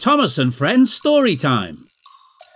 [0.00, 1.76] Thomas and Friends Story Time.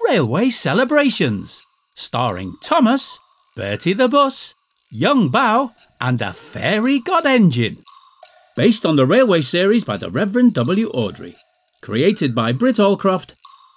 [0.09, 1.63] Railway Celebrations.
[1.95, 3.19] Starring Thomas,
[3.55, 4.55] Bertie the Bus,
[4.91, 7.77] Yong Bao, and a Fairy God Engine.
[8.57, 10.91] Based on the railway series by the Reverend W.
[10.93, 11.37] Awdry.
[11.83, 13.35] Created by Britt Allcroft.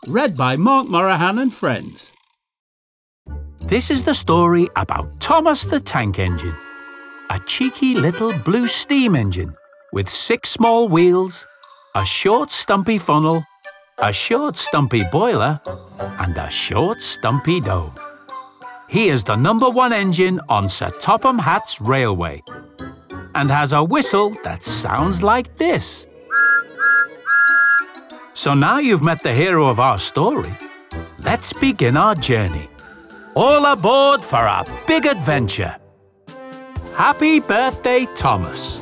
[0.07, 2.13] Read by Mark Moraghan and friends.
[3.59, 6.55] This is the story about Thomas the Tank Engine.
[7.29, 9.53] A cheeky little blue steam engine
[9.91, 11.45] with six small wheels,
[11.95, 13.43] a short stumpy funnel,
[13.99, 15.59] a short stumpy boiler,
[16.19, 17.93] and a short stumpy dome.
[18.87, 22.43] He is the number one engine on Sir Topham Hatt's railway
[23.33, 26.07] and has a whistle that sounds like this.
[28.33, 30.55] So now you've met the hero of our story,
[31.19, 32.69] let's begin our journey.
[33.35, 35.75] All aboard for a big adventure.
[36.93, 38.79] Happy birthday, Thomas.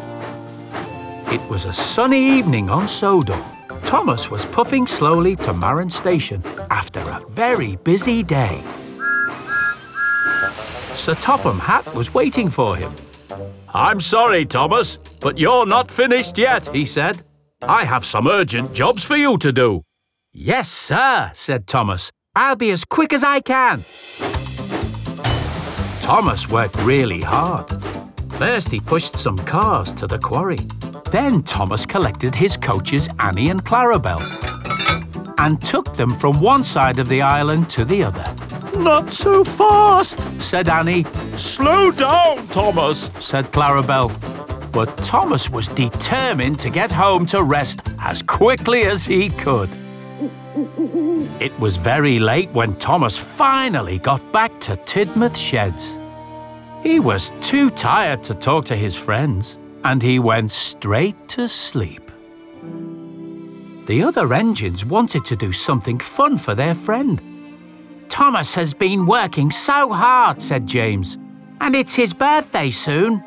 [1.31, 3.54] It was a sunny evening on Sodor.
[3.95, 8.61] Thomas was puffing slowly to Maron Station after a very busy day.
[10.91, 12.91] Sir Topham Hatt was waiting for him.
[13.73, 17.23] I'm sorry, Thomas, but you're not finished yet, he said.
[17.61, 19.83] I have some urgent jobs for you to do.
[20.33, 22.11] Yes, sir, said Thomas.
[22.35, 23.85] I'll be as quick as I can.
[26.01, 27.69] Thomas worked really hard.
[28.33, 30.67] First, he pushed some cars to the quarry.
[31.15, 34.19] Then Thomas collected his coaches Annie and Clarabel
[35.37, 38.25] and took them from one side of the island to the other.
[38.77, 41.05] Not so fast, said Annie.
[41.37, 44.11] Slow down, Thomas, said Clarabel.
[44.73, 49.69] But Thomas was determined to get home to rest as quickly as he could.
[51.39, 55.97] It was very late when Thomas finally got back to Tidmouth Sheds.
[56.83, 62.11] He was too tired to talk to his friends, and he went straight to sleep.
[63.85, 67.21] The other engines wanted to do something fun for their friend.
[68.09, 71.19] Thomas has been working so hard, said James,
[71.61, 73.23] and it's his birthday soon.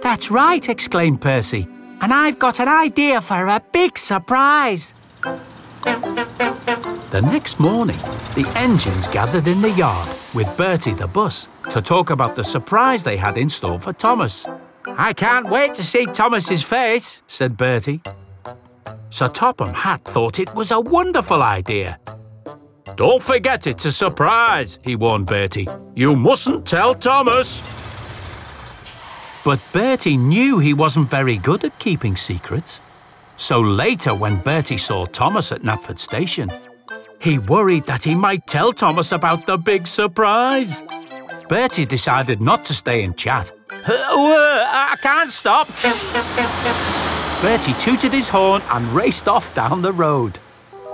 [0.00, 1.68] That's right, exclaimed Percy,
[2.00, 4.94] and I've got an idea for a big surprise.
[5.84, 7.98] The next morning,
[8.34, 13.04] the engines gathered in the yard with Bertie the bus to talk about the surprise
[13.04, 14.46] they had in store for Thomas.
[14.86, 18.00] I can't wait to see Thomas's face, said Bertie.
[19.10, 21.98] Sir Topham Hatt thought it was a wonderful idea.
[22.96, 25.68] Don't forget it's a surprise, he warned Bertie.
[25.94, 27.62] You mustn't tell Thomas.
[29.44, 32.80] But Bertie knew he wasn't very good at keeping secrets.
[33.36, 36.50] So later, when Bertie saw Thomas at Knapford Station,
[37.18, 40.82] he worried that he might tell Thomas about the big surprise.
[41.48, 43.52] Bertie decided not to stay and chat.
[43.86, 45.68] I can't stop.
[47.40, 50.38] Bertie tooted his horn and raced off down the road.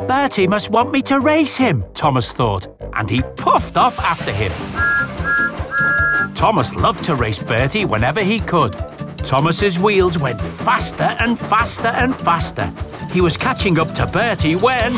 [0.06, 4.52] Bertie must want me to race him, Thomas thought, and he puffed off after him.
[6.34, 8.72] Thomas loved to race Bertie whenever he could.
[9.18, 12.72] Thomas's wheels went faster and faster and faster.
[13.12, 14.92] He was catching up to Bertie when.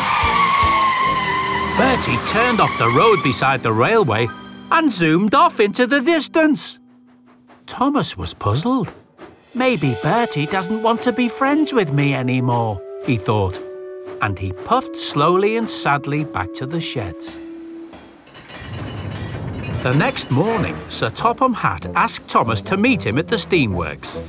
[1.76, 4.28] Bertie turned off the road beside the railway
[4.70, 6.79] and zoomed off into the distance.
[7.70, 8.92] Thomas was puzzled.
[9.54, 13.60] Maybe Bertie doesn't want to be friends with me anymore, he thought,
[14.20, 17.38] and he puffed slowly and sadly back to the sheds.
[19.84, 24.20] The next morning, Sir Topham Hatt asked Thomas to meet him at the steamworks.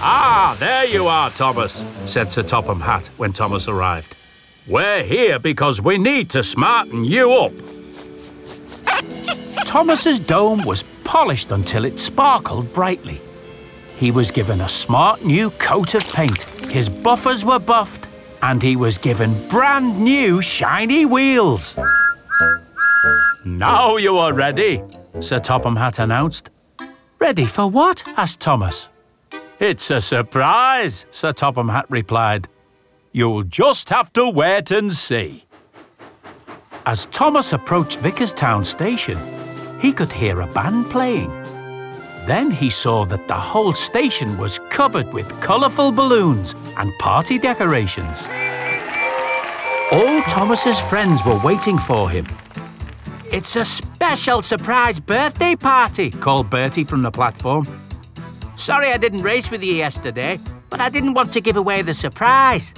[0.00, 4.14] Ah, there you are, Thomas, said Sir Topham Hatt when Thomas arrived.
[4.68, 7.52] We're here because we need to smarten you up.
[9.66, 13.20] Thomas's dome was polished until it sparkled brightly.
[13.96, 18.08] He was given a smart new coat of paint, his buffers were buffed,
[18.42, 21.78] and he was given brand new shiny wheels.
[23.44, 24.82] Now you are ready,
[25.20, 26.50] Sir Topham Hatt announced.
[27.18, 28.02] Ready for what?
[28.16, 28.88] asked Thomas.
[29.60, 32.48] It's a surprise, Sir Topham Hatt replied.
[33.12, 35.44] You'll just have to wait and see.
[36.84, 39.18] As Thomas approached Vickerstown station,
[39.84, 41.30] he could hear a band playing.
[42.24, 48.22] Then he saw that the whole station was covered with colourful balloons and party decorations.
[49.92, 52.26] All Thomas's friends were waiting for him.
[53.30, 57.66] It's a special surprise birthday party, called Bertie from the platform.
[58.56, 60.40] Sorry I didn't race with you yesterday,
[60.70, 62.72] but I didn't want to give away the surprise.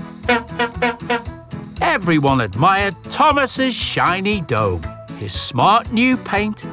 [1.81, 4.83] Everyone admired Thomas's shiny dome,
[5.21, 6.65] his smart new paint,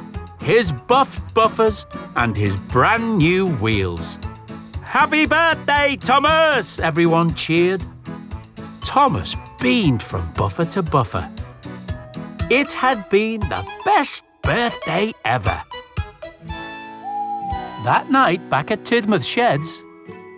[0.43, 1.87] his buffed buffers,
[2.17, 4.19] and his brand new wheels.
[4.83, 6.79] Happy birthday, Thomas!
[6.79, 7.81] Everyone cheered.
[8.81, 11.29] Thomas beamed from buffer to buffer.
[12.49, 15.63] It had been the best birthday ever.
[17.85, 19.81] That night, back at Tidmouth Sheds,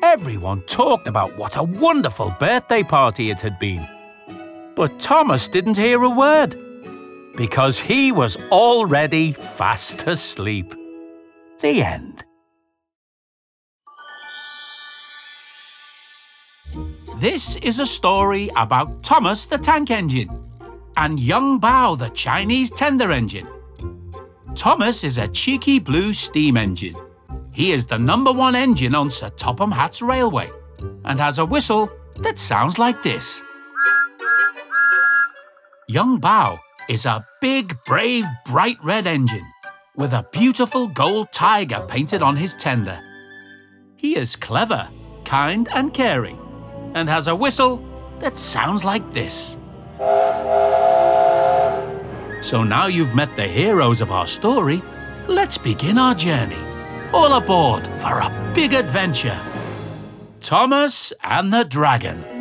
[0.04, 3.88] everyone talked about what a wonderful birthday party it had been.
[4.76, 6.56] But Thomas didn't hear a word
[7.36, 10.74] because he was already fast asleep.
[11.62, 12.24] The end.
[17.18, 20.30] This is a story about Thomas the Tank Engine
[20.98, 23.48] and Yong Bao the Chinese Tender Engine.
[24.56, 26.96] Thomas is a cheeky blue steam engine.
[27.52, 30.50] He is the number one engine on Sir Topham Hatt's railway
[31.06, 33.44] and has a whistle that sounds like this.
[35.88, 36.60] Yong Bao
[36.90, 39.46] is a big, brave, bright red engine
[39.96, 43.00] with a beautiful gold tiger painted on his tender.
[43.96, 44.88] He is clever,
[45.24, 46.40] kind, and caring
[46.94, 47.84] and has a whistle
[48.20, 49.58] that sounds like this.
[52.42, 54.82] So now you've met the heroes of our story,
[55.28, 56.64] let's begin our journey.
[57.14, 59.40] All aboard for a big adventure.
[60.42, 62.35] Thomas and the Dragon.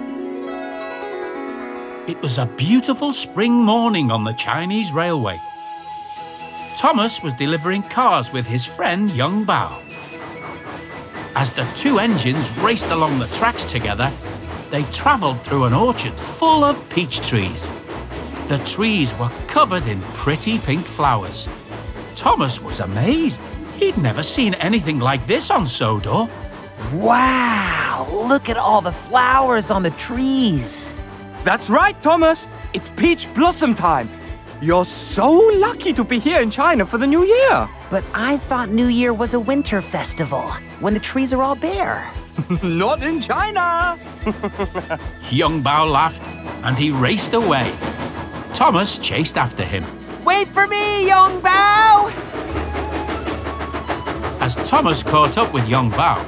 [2.06, 5.40] It was a beautiful spring morning on the Chinese railway.
[6.76, 9.80] Thomas was delivering cars with his friend Yong Bao.
[11.34, 14.12] As the two engines raced along the tracks together,
[14.68, 17.70] they travelled through an orchard full of peach trees.
[18.48, 21.48] The trees were covered in pretty pink flowers.
[22.14, 23.40] Thomas was amazed.
[23.76, 26.28] He'd never seen anything like this on Sodor.
[26.92, 28.06] Wow!
[28.28, 30.92] Look at all the flowers on the trees.
[31.44, 32.48] That's right, Thomas.
[32.72, 34.08] It's peach blossom time.
[34.62, 37.68] You're so lucky to be here in China for the new year.
[37.90, 40.40] But I thought New Year was a winter festival
[40.80, 42.10] when the trees are all bare.
[42.62, 43.98] Not in China.
[45.30, 46.22] Yong Bao laughed
[46.64, 47.70] and he raced away.
[48.54, 49.84] Thomas chased after him.
[50.24, 52.10] Wait for me, Yong Bao!
[54.40, 56.24] As Thomas caught up with Yong Bao,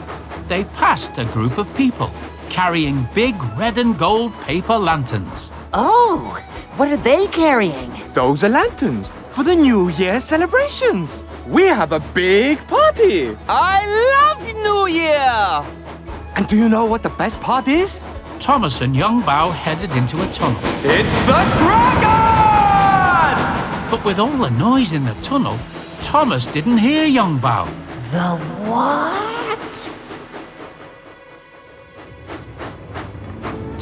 [0.49, 2.13] they passed a group of people
[2.57, 5.53] carrying big red and gold paper lanterns.
[5.75, 6.43] Oh,
[6.77, 7.93] what are they carrying?
[8.15, 11.23] Those are lanterns for the New Year celebrations.
[11.47, 13.37] We have a big party.
[13.47, 15.67] I love New Year.
[16.35, 18.07] And do you know what the best part is?
[18.39, 20.61] Thomas and Yong Bao headed into a tunnel.
[20.83, 23.37] It's the dragon!
[23.91, 25.59] But with all the noise in the tunnel,
[26.01, 27.67] Thomas didn't hear Yong Bao.
[28.13, 29.36] The what?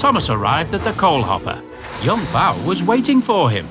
[0.04, 1.62] Thomas arrived at the coal hopper.
[2.02, 3.66] Yong Bao was waiting for him.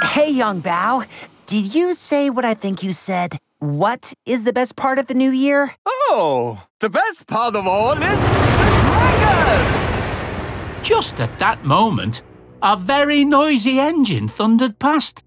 [0.00, 1.06] Hey, Yong Bao,
[1.44, 3.36] did you say what I think you said?
[3.58, 5.74] What is the best part of the new year?
[5.86, 9.66] Oh, the best part of all is the dragon!
[10.82, 12.22] Just at that moment,
[12.62, 15.22] a very noisy engine thundered past.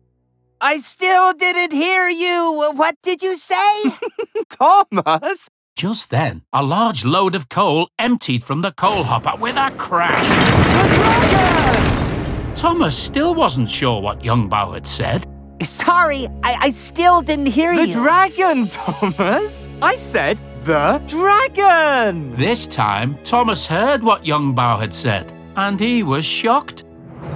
[0.60, 2.72] I still didn't hear you.
[2.74, 3.84] What did you say?
[4.50, 5.48] Thomas!
[5.76, 10.28] Just then, a large load of coal emptied from the coal hopper with a crash.
[10.28, 12.56] The dragon!
[12.56, 15.26] Thomas still wasn't sure what Yong Bao had said.
[15.64, 17.88] Sorry, I, I still didn't hear The you.
[17.88, 19.70] The dragon, Thomas!
[19.82, 22.34] I said the dragon!
[22.34, 26.84] This time, Thomas heard what Yong Bao had said, and he was shocked.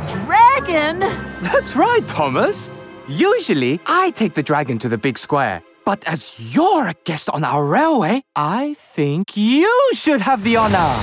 [0.07, 0.99] dragon?
[1.41, 2.69] That's right, Thomas.
[3.07, 5.63] Usually, I take the dragon to the big square.
[5.85, 10.97] But as you're a guest on our railway, I think you should have the honor.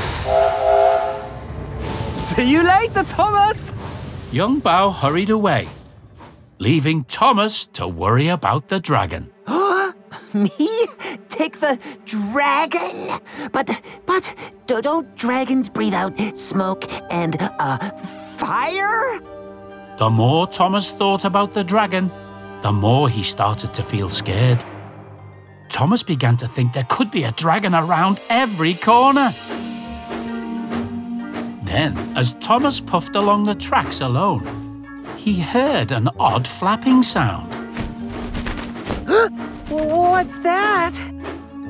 [2.16, 3.72] See you later, Thomas.
[4.32, 5.68] Yong Bao hurried away,
[6.58, 9.30] leaving Thomas to worry about the dragon.
[10.34, 10.86] Me?
[11.28, 13.20] Take the dragon?
[13.52, 14.34] But, but,
[14.66, 17.78] do- don't dragons breathe out smoke and, uh,
[18.36, 19.20] fire?
[19.98, 22.10] The more Thomas thought about the dragon,
[22.62, 24.64] the more he started to feel scared.
[25.72, 29.32] Thomas began to think there could be a dragon around every corner.
[31.64, 34.84] Then, as Thomas puffed along the tracks alone,
[35.16, 37.50] he heard an odd flapping sound.
[39.70, 40.94] What's that?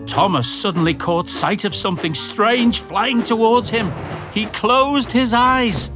[0.04, 3.92] Thomas suddenly caught sight of something strange flying towards him.
[4.34, 5.92] He closed his eyes.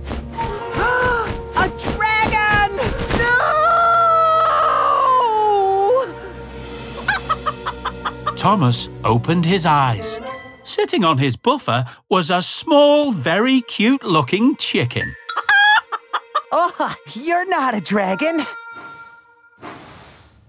[8.46, 10.20] Thomas opened his eyes.
[10.62, 15.16] Sitting on his buffer was a small, very cute looking chicken.
[16.52, 18.46] Oh, you're not a dragon.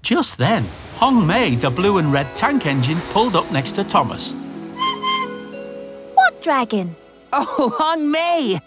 [0.04, 0.63] Just then,
[0.98, 4.34] Hong Mei, the blue and red tank engine, pulled up next to Thomas.
[6.13, 6.96] What dragon?
[7.34, 8.60] Oh, Hong Mei!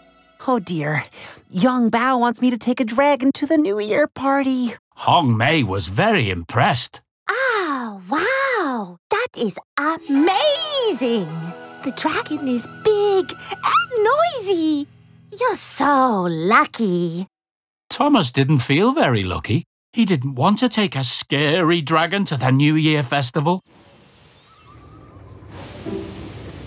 [0.49, 1.05] Oh dear.
[1.53, 4.75] Yong Bao wants me to take a dragon to the New Year party.
[5.07, 7.01] Hong Mei was very impressed.
[7.29, 8.40] Ah, wow!
[9.11, 11.29] That is amazing!
[11.85, 14.87] The dragon is big and noisy.
[15.39, 17.27] You're so lucky.
[17.89, 19.65] Thomas didn't feel very lucky.
[19.93, 23.61] He didn't want to take a scary dragon to the New Year festival.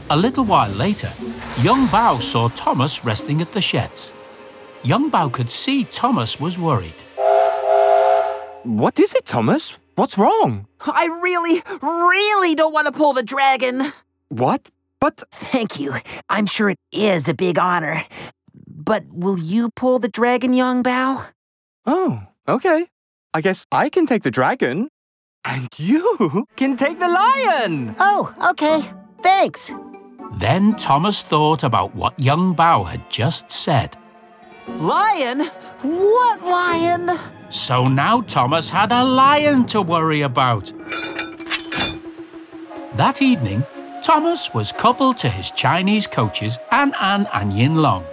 [0.09, 1.11] A little while later,
[1.61, 4.13] Yong Bao saw Thomas resting at the sheds.
[4.83, 7.01] Yong Bao could see Thomas was worried.
[8.63, 9.79] What is it, Thomas?
[9.95, 10.67] What's wrong?
[10.81, 13.91] I really, really don't want to pull the dragon.
[14.29, 14.69] What?
[14.99, 15.93] But Thank you.
[16.29, 18.01] I'm sure it is a big honor.
[18.67, 21.27] But will you pull the dragon, Yong Bao?
[21.85, 22.87] oh, okay.
[23.33, 24.89] I guess I can take the dragon,
[25.45, 27.95] and you can take the lion.
[27.99, 28.89] Oh, okay.
[29.21, 29.73] Thanks.
[30.37, 33.95] Then Thomas thought about what Yong Bao had just said.
[34.67, 35.41] Lion?
[35.81, 37.11] What lion?
[37.53, 40.73] So now Thomas had a lion to worry about.
[42.95, 43.63] That evening,
[44.01, 48.05] Thomas was coupled to his Chinese coaches, An An and Yin Long.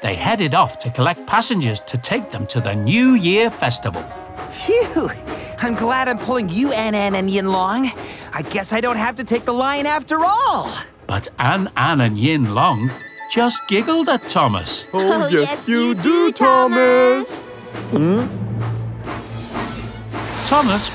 [0.00, 4.02] They headed off to collect passengers to take them to the New Year festival.
[4.48, 5.10] Phew.
[5.58, 7.90] I'm glad I'm pulling you, An An and Yin Long.
[8.32, 10.72] I guess I don't have to take the lion after all.
[11.08, 12.92] But An An and Yin Long
[13.28, 14.86] just giggled at Thomas.
[14.92, 17.42] Oh, oh yes, you do, Thomas.
[17.42, 17.42] Thomas
[17.90, 18.43] hmm?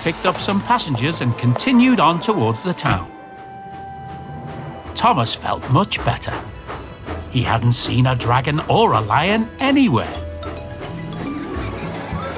[0.03, 3.11] Picked up some passengers and continued on towards the town.
[4.95, 6.33] Thomas felt much better.
[7.29, 10.13] He hadn't seen a dragon or a lion anywhere.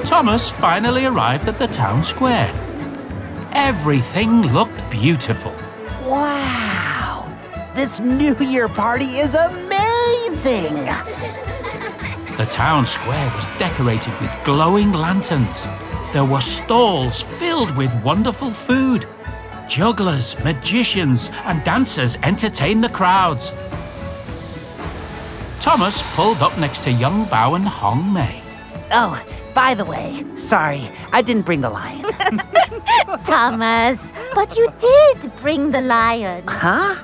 [0.04, 2.52] Thomas finally arrived at the town square.
[3.52, 5.54] Everything looked beautiful.
[6.04, 7.32] Wow.
[7.72, 10.74] This New Year party is amazing.
[12.36, 15.68] The town square was decorated with glowing lanterns.
[16.12, 19.06] There were stalls filled with wonderful food.
[19.68, 23.54] Jugglers, magicians, and dancers entertained the crowds.
[25.58, 28.42] Thomas pulled up next to Yong Bao and Hong Mei.
[28.90, 29.18] Oh,
[29.54, 32.04] by the way, sorry, I didn't bring the lion.
[33.24, 36.44] Thomas, but you did bring the lion.
[36.46, 36.94] huh?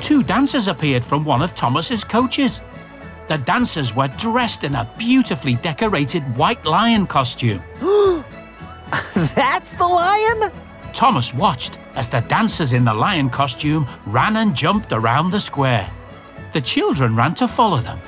[0.00, 2.60] Two dancers appeared from one of Thomas's coaches.
[3.26, 7.62] The dancers were dressed in a beautifully decorated white lion costume.
[9.46, 10.50] That's the lion?
[10.94, 15.86] Thomas watched as the dancers in the lion costume ran and jumped around the square.
[16.54, 17.98] The children ran to follow them.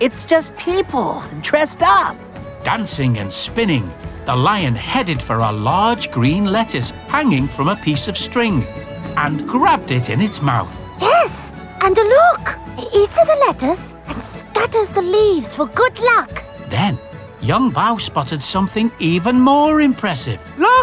[0.00, 2.16] It's just people dressed up.
[2.62, 3.90] Dancing and spinning,
[4.24, 8.62] the lion headed for a large green lettuce hanging from a piece of string
[9.16, 10.72] and grabbed it in its mouth.
[11.00, 12.56] Yes, and look!
[12.78, 16.44] It eats the lettuce and scatters the leaves for good luck.
[16.68, 16.98] Then,
[17.44, 20.40] Yong Bao spotted something even more impressive.
[20.56, 20.73] Look!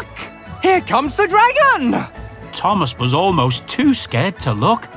[0.62, 2.06] Here comes the dragon!
[2.52, 4.88] Thomas was almost too scared to look.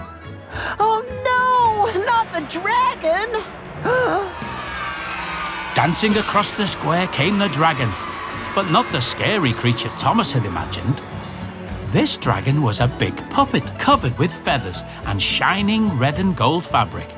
[0.78, 3.42] Oh no, not the dragon.
[5.74, 7.90] Dancing across the square came the dragon,
[8.54, 11.00] but not the scary creature Thomas had imagined.
[11.90, 17.08] This dragon was a big puppet covered with feathers and shining red and gold fabric.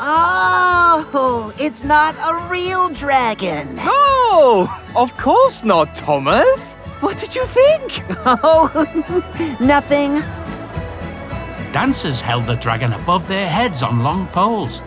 [0.00, 3.76] Oh, it's not a real dragon.
[3.76, 4.68] No!
[4.94, 6.76] Of course not, Thomas!
[7.00, 8.02] What did you think?
[8.26, 8.70] Oh,
[9.60, 10.14] nothing.
[11.72, 14.82] Dancers held the dragon above their heads on long poles.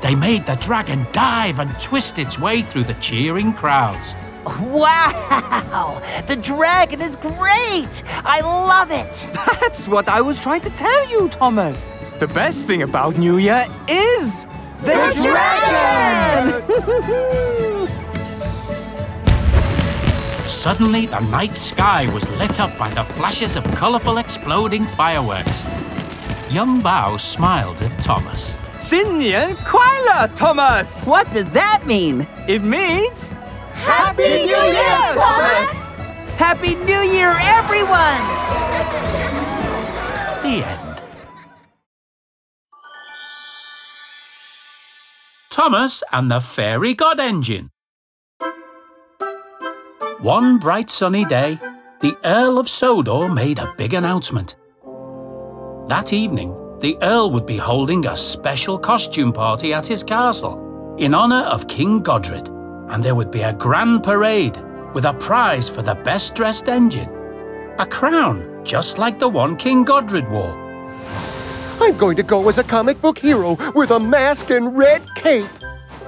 [0.00, 4.14] They made the dragon dive and twist its way through the cheering crowds.
[4.44, 8.02] Wow, the dragon is great.
[8.24, 9.26] I love it.
[9.60, 11.86] That's what I was trying to tell you, Thomas.
[12.18, 14.46] The best thing about New Year is
[14.82, 16.62] The dragon!
[20.44, 25.66] Suddenly, the night sky was lit up by the flashes of colorful exploding fireworks.
[26.52, 28.54] Yong Bao smiled at Thomas.
[28.78, 31.06] 新年快乐, Thomas!
[31.06, 32.26] What does that mean?
[32.46, 33.30] It means
[33.72, 35.94] Happy New Year, Thomas!
[36.36, 38.20] Happy New Year, everyone!
[40.42, 41.02] The end.
[45.50, 47.70] Thomas and the Fairy God Engine.
[50.20, 51.58] One bright sunny day,
[52.00, 54.56] the Earl of Sodor made a big announcement.
[55.88, 61.14] That evening, the Earl would be holding a special costume party at his castle in
[61.14, 62.48] honour of King Godred,
[62.88, 64.56] and there would be a grand parade
[64.94, 67.10] with a prize for the best dressed engine.
[67.78, 70.60] A crown, just like the one King Godred wore.
[71.80, 75.50] I'm going to go as a comic book hero with a mask and red cape.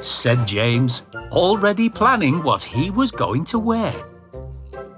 [0.01, 1.03] said James,
[1.33, 3.93] already planning what he was going to wear.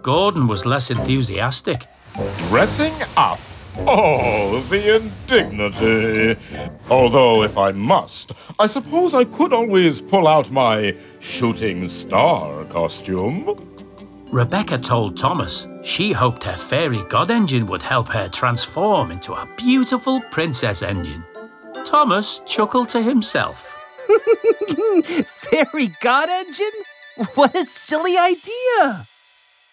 [0.03, 1.87] Gordon was less enthusiastic.
[2.49, 3.39] Dressing up?
[3.87, 6.37] Oh, the indignity.
[6.91, 13.65] Although, if I must, I suppose I could always pull out my shooting star costume.
[14.31, 19.49] Rebecca told Thomas she hoped her fairy god engine would help her transform into a
[19.57, 21.25] beautiful princess engine.
[21.87, 23.78] Thomas chuckled to himself.
[25.25, 26.67] Fairy God Engine?
[27.35, 29.07] What a silly idea!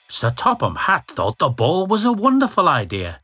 [0.07, 3.21] Sir Topham Hatt thought the ball was a wonderful idea,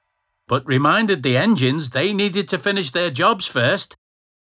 [0.48, 3.96] but reminded the engines they needed to finish their jobs first.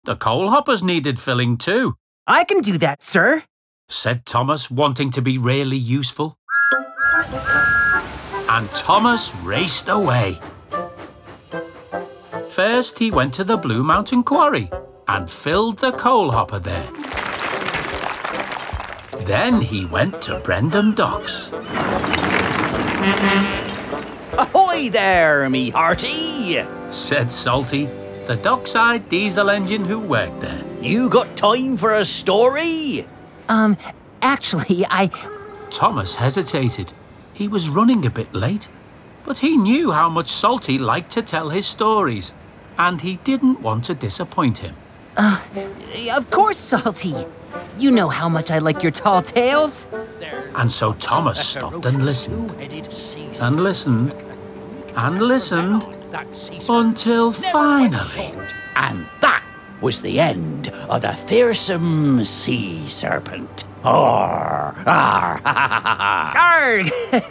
[0.04, 1.96] The coal hoppers needed filling too,
[2.28, 3.44] I can do that, sir.
[3.88, 6.38] said Thomas, wanting to be really useful.
[8.50, 10.40] And Thomas raced away.
[12.50, 14.70] First, he went to the Blue Mountain Quarry
[15.08, 16.90] and filled the coal hopper there.
[19.26, 21.52] Then he went to Brendam Docks.
[24.38, 26.64] Ahoy there, me hearty!
[26.92, 27.86] said Salty,
[28.28, 30.64] the dockside diesel engine who worked there.
[30.82, 33.08] You got time for a story?
[33.50, 33.78] Um,
[34.22, 35.10] actually, I.
[35.72, 36.92] Thomas hesitated.
[37.34, 38.68] He was running a bit late,
[39.24, 42.34] but he knew how much Salty liked to tell his stories,
[42.78, 44.76] and he didn't want to disappoint him.
[45.18, 45.40] Uh,
[46.16, 47.14] of course, Salty.
[47.78, 49.88] You know how much I like your tall tales.
[50.56, 52.52] And so Thomas stopped and listened,
[53.42, 54.16] and listened,
[54.96, 55.84] and listened,
[56.70, 58.32] until finally.
[58.76, 59.44] And that
[59.82, 63.68] was the end of the fearsome sea serpent.
[63.84, 66.32] Arr, arr, ha!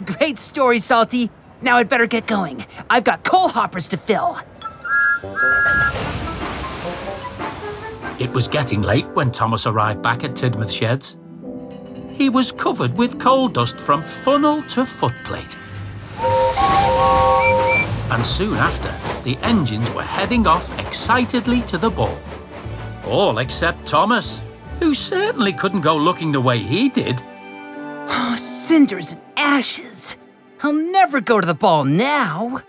[0.05, 1.29] Great story, Salty.
[1.61, 2.65] Now I'd better get going.
[2.89, 4.37] I've got coal hoppers to fill.
[8.25, 11.19] It was getting late when Thomas arrived back at Tidmouth Sheds.
[12.11, 15.55] He was covered with coal dust from funnel to footplate.
[18.11, 22.17] And soon after, the engines were heading off excitedly to the ball.
[23.05, 24.41] All except Thomas,
[24.79, 27.21] who certainly couldn't go looking the way he did.
[28.07, 30.17] Oh, cinders and ashes.
[30.63, 32.63] I'll never go to the ball now.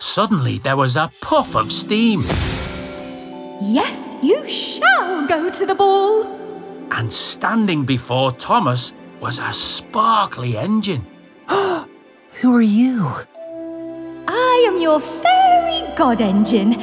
[0.00, 2.22] Suddenly, there was a puff of steam,
[3.60, 6.36] Yes, you shall go to the ball.
[6.90, 11.04] and standing before Thomas was a sparkly engine.
[12.40, 13.06] Who are you?
[14.26, 16.74] I am your fairy god engine,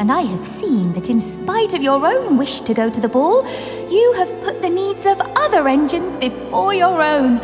[0.00, 3.08] and I have seen that in spite of your own wish to go to the
[3.08, 3.46] ball,
[3.88, 7.38] you have put the needs of other engines before your own.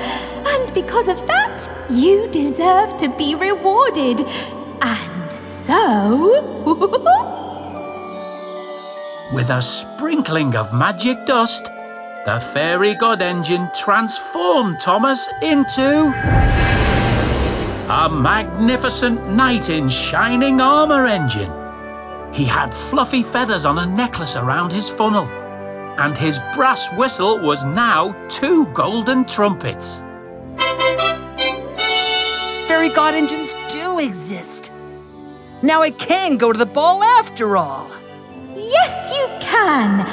[0.47, 4.21] And because of that, you deserve to be rewarded.
[4.83, 7.37] And so.
[9.33, 11.67] With a sprinkling of magic dust,
[12.27, 16.13] the fairy god engine transformed Thomas into
[17.89, 21.53] a magnificent knight in shining armor engine.
[22.35, 25.29] He had fluffy feathers on a necklace around his funnel,
[26.01, 30.01] and his brass whistle was now two golden trumpets.
[32.67, 34.73] Fairy god engines do exist.
[35.63, 38.00] Now I can go to the ball after all.
[38.71, 40.07] Yes, you can.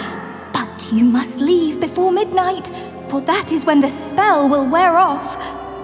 [0.51, 2.69] But you must leave before midnight,
[3.09, 5.37] for that is when the spell will wear off.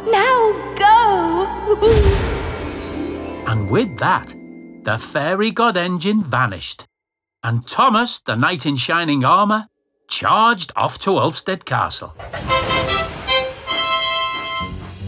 [0.06, 0.40] Now
[0.76, 1.00] go!
[3.46, 4.34] And with that,
[4.84, 6.86] the fairy god engine vanished,
[7.44, 9.68] and Thomas, the knight in shining armour,
[10.08, 12.16] charged off to Ulfstead Castle.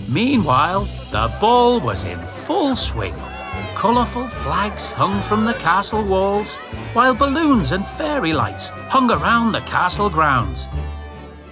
[0.10, 3.16] Meanwhile, the ball was in full swing.
[3.76, 6.56] Colourful flags hung from the castle walls,
[6.94, 10.68] while balloons and fairy lights hung around the castle grounds.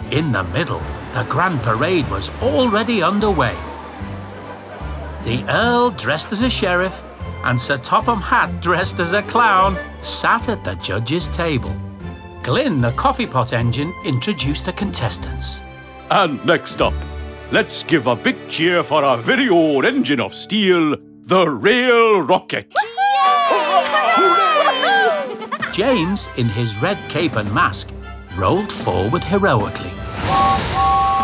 [0.09, 0.81] In the middle,
[1.13, 3.55] the grand parade was already underway.
[5.23, 7.03] The Earl, dressed as a sheriff,
[7.43, 11.75] and Sir Topham Hatt, dressed as a clown, sat at the judge's table.
[12.41, 15.61] Glynn, the coffee pot engine, introduced the contestants.
[16.09, 16.93] And next up,
[17.51, 22.73] let's give a big cheer for our very own engine of steel, the Rail Rocket.
[25.71, 27.91] James, in his red cape and mask,
[28.35, 29.91] rolled forward heroically.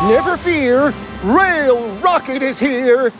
[0.08, 3.12] Never fear, Rail Rocket is here.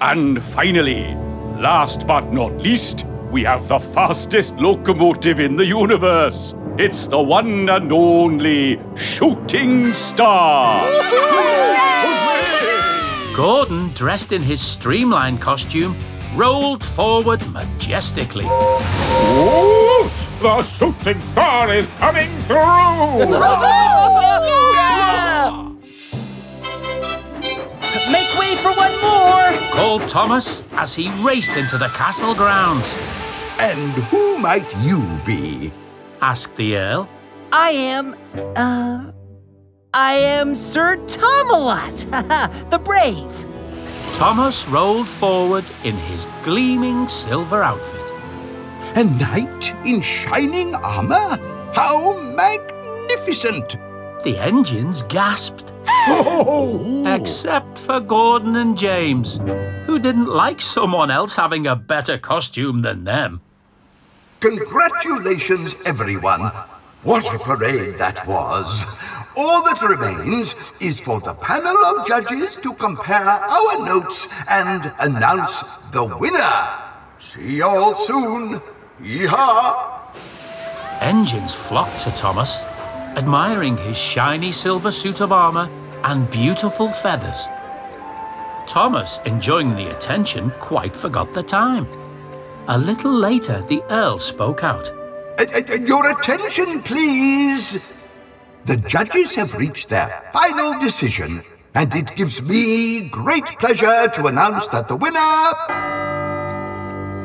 [0.00, 1.14] And finally,
[1.60, 6.54] last but not least, we have the fastest locomotive in the universe.
[6.78, 10.88] It's the one and only Shooting Star.
[13.36, 15.96] Gordon, dressed in his streamlined costume,
[16.34, 18.46] rolled forward majestically.
[18.46, 20.26] Whoosh!
[20.40, 22.58] The shooting star is coming through!
[28.12, 29.24] Make way for one more!
[29.74, 32.96] called Thomas as he raced into the castle grounds.
[33.58, 35.72] And who might you be?
[36.20, 37.08] asked the Earl.
[37.52, 38.14] I am,
[38.56, 39.12] uh,
[39.92, 42.10] I am Sir Tomalot,
[42.70, 43.53] the brave.
[44.16, 48.12] Thomas rolled forward in his gleaming silver outfit.
[48.94, 51.36] A knight in shining armor?
[51.74, 53.76] How magnificent!
[54.22, 55.64] The engines gasped.
[56.06, 57.02] Oh!
[57.12, 59.40] Except for Gordon and James,
[59.84, 63.40] who didn't like someone else having a better costume than them.
[64.38, 66.52] Congratulations, everyone.
[67.02, 68.84] What a parade that was.
[69.36, 75.64] All that remains is for the panel of judges to compare our notes and announce
[75.90, 76.68] the winner.
[77.18, 78.60] See you all soon.
[79.00, 80.02] Yeehaw!
[81.00, 82.62] Engines flocked to Thomas,
[83.16, 85.68] admiring his shiny silver suit of armour
[86.04, 87.48] and beautiful feathers.
[88.68, 91.88] Thomas, enjoying the attention, quite forgot the time.
[92.68, 94.90] A little later, the Earl spoke out.
[95.38, 97.78] Uh, uh, your attention, please.
[98.66, 101.42] The judges have reached their final decision,
[101.74, 105.52] and it gives me great pleasure to announce that the winner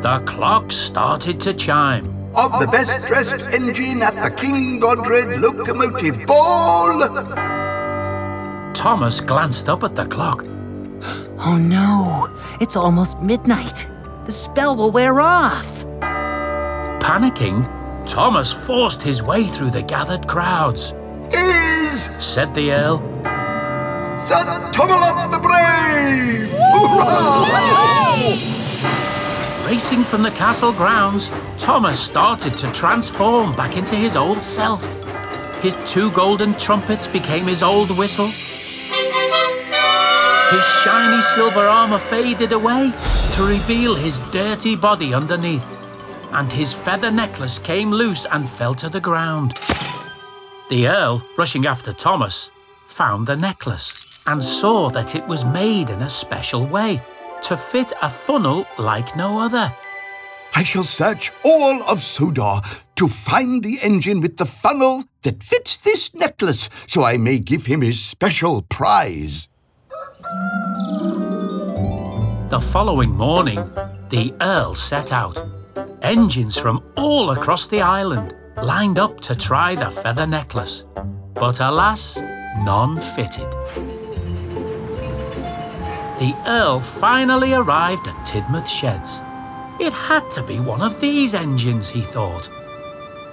[0.01, 2.03] The clock started to chime.
[2.35, 7.23] of the best dressed engine at the King Godred Locomotive Ball
[8.73, 10.43] Thomas glanced up at the clock.
[11.39, 12.27] Oh no,
[12.59, 13.87] it's almost midnight.
[14.25, 15.85] The spell will wear off.
[16.99, 17.65] Panicking,
[18.05, 20.93] Thomas forced his way through the gathered crowds.
[21.99, 22.99] Is Said the Earl,
[24.25, 26.49] Sir Tomalot the Brave!
[29.65, 34.83] Racing from the castle grounds, Thomas started to transform back into his old self.
[35.61, 38.27] His two golden trumpets became his old whistle.
[40.55, 42.91] His shiny silver armour faded away
[43.33, 45.67] to reveal his dirty body underneath,
[46.31, 49.53] and his feather necklace came loose and fell to the ground.
[50.69, 52.51] The Earl, rushing after Thomas,
[52.85, 57.01] found the necklace and saw that it was made in a special way
[57.41, 59.73] to fit a funnel like no other.
[60.53, 62.61] I shall search all of Sodor
[62.97, 67.65] to find the engine with the funnel that fits this necklace so I may give
[67.65, 69.49] him his special prize.
[72.49, 73.57] The following morning,
[74.09, 75.41] the Earl set out.
[76.03, 80.85] Engines from all across the island lined up to try the feather necklace.
[81.33, 82.17] But alas,
[82.59, 83.49] none fitted.
[86.19, 89.21] The Earl finally arrived at Tidmouth Sheds.
[89.79, 92.49] It had to be one of these engines, he thought.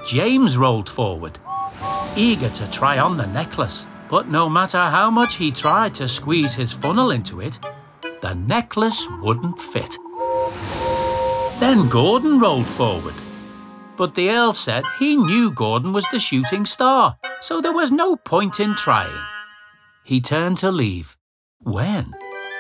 [0.07, 1.37] James rolled forward,
[2.17, 6.55] eager to try on the necklace, but no matter how much he tried to squeeze
[6.55, 7.59] his funnel into it,
[8.23, 9.99] the necklace wouldn't fit.
[11.59, 13.15] Then Gordon rolled forward.
[13.97, 18.17] But the Earl said he knew Gordon was the shooting star, so there was no
[18.17, 19.25] point in trying.
[20.05, 21.17] He turned to leave.
[21.61, 22.15] When?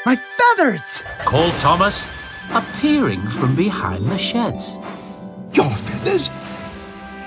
[0.07, 1.05] My feathers!
[1.25, 2.09] called Thomas,
[2.53, 4.79] appearing from behind the sheds.
[5.53, 6.31] Your feathers?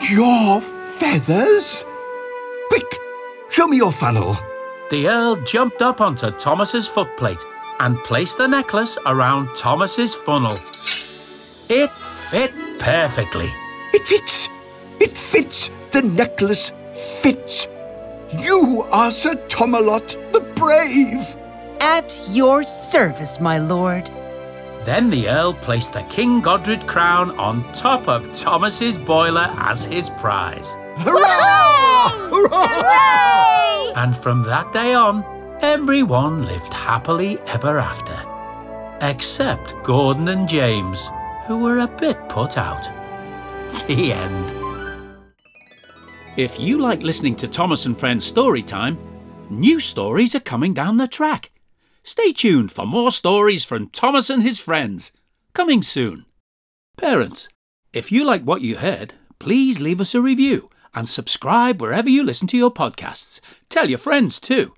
[0.09, 1.85] Your feathers?
[2.69, 2.99] Quick,
[3.49, 4.35] show me your funnel.
[4.89, 7.43] The Earl jumped up onto Thomas's footplate
[7.79, 10.57] and placed the necklace around Thomas's funnel.
[11.69, 13.49] It fit perfectly.
[13.93, 14.47] It fits.
[14.99, 15.69] It fits.
[15.91, 16.71] The necklace
[17.21, 17.67] fits.
[18.37, 21.35] You are Sir Tomalot the Brave.
[21.79, 24.11] At your service, my lord.
[24.85, 30.09] Then the Earl placed the King Godred crown on top of Thomas's boiler as his
[30.09, 30.75] prize.
[30.97, 32.09] Hurrah!
[32.29, 33.93] Hurrah!
[33.95, 35.25] And from that day on,
[35.61, 38.17] everyone lived happily ever after.
[39.01, 41.09] Except Gordon and James,
[41.47, 42.98] who were a bit put out.
[43.87, 44.53] The end.
[46.37, 48.97] If you like listening to Thomas and Friends story time,
[49.49, 51.51] new stories are coming down the track.
[52.03, 55.11] Stay tuned for more stories from Thomas and his friends.
[55.53, 56.25] Coming soon.
[56.97, 57.49] Parents,
[57.93, 62.23] if you like what you heard, please leave us a review and subscribe wherever you
[62.23, 63.39] listen to your podcasts.
[63.69, 64.73] Tell your friends too.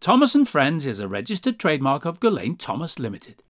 [0.00, 3.42] Thomas and Friends is a registered trademark of Gullane Thomas Limited.